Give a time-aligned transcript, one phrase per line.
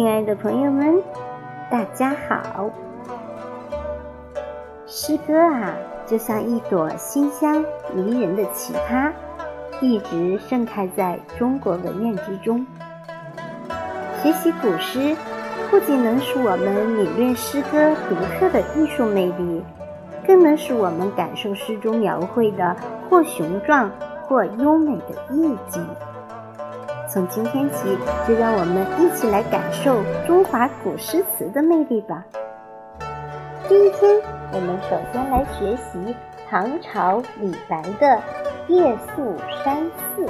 [0.00, 0.94] 亲爱的朋友们，
[1.70, 2.70] 大家好！
[4.86, 5.74] 诗歌啊，
[6.06, 7.62] 就像一朵馨香
[7.94, 9.12] 迷人的奇葩，
[9.82, 12.66] 一直盛开在中国文苑之中。
[14.22, 15.14] 学习古诗，
[15.70, 19.62] 不仅能使我们领略诗歌独特的艺术魅力，
[20.26, 22.74] 更能使我们感受诗中描绘的
[23.10, 23.90] 或雄壮
[24.22, 25.86] 或优美的意境。
[27.12, 32.24] 从今天起，就让我们一起来感受中华古诗词的魅力吧。
[33.68, 36.14] 第一天，我们首先来学习
[36.48, 38.06] 唐朝李白的
[38.68, 39.82] 《夜宿山
[40.14, 40.24] 寺》。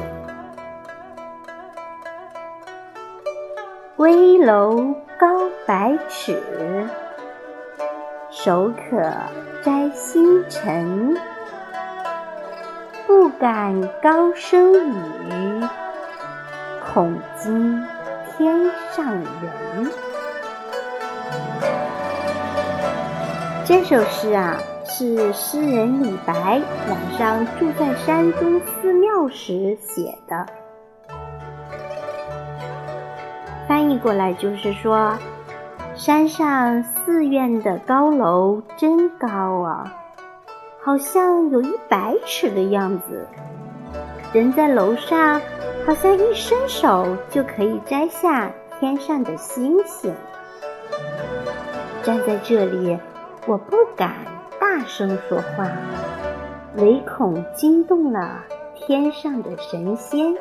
[3.97, 6.43] 危楼高百尺，
[8.31, 9.03] 手可
[9.63, 11.15] 摘星辰。
[13.07, 15.69] 不敢高声语。
[16.93, 17.81] 恐惊
[18.37, 19.91] 天上人。
[23.65, 30.45] 这首诗啊，是诗人李白晚上住在山中寺庙时写的。
[33.69, 35.17] 翻译过来就是说，
[35.95, 39.29] 山上寺院的高楼真高
[39.63, 39.95] 啊，
[40.83, 43.25] 好像有一百尺的样子。
[44.33, 45.41] 人在楼上。
[45.91, 50.15] 好像一伸手就可以摘下天上的星星。
[52.05, 52.97] 站在这里，
[53.45, 54.15] 我不敢
[54.61, 55.69] 大声说话，
[56.77, 58.45] 唯恐惊动了
[58.77, 60.37] 天上的神仙。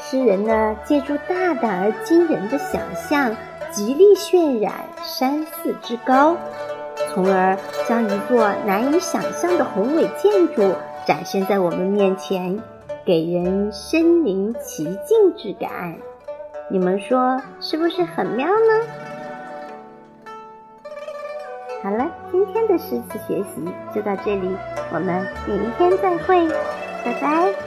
[0.00, 3.36] 诗人呢，借助大胆而惊人的想象，
[3.70, 6.36] 极力渲染山寺之高，
[7.10, 7.56] 从而
[7.88, 10.74] 将一座难以想象的宏伟建筑
[11.06, 12.60] 展现在我们面前。
[13.04, 15.96] 给人身临其境之感，
[16.70, 18.86] 你们说是不是很妙呢？
[21.82, 23.62] 好了，今天的诗词学习
[23.94, 24.48] 就到这里，
[24.90, 26.48] 我们明天再会，
[27.04, 27.63] 拜拜。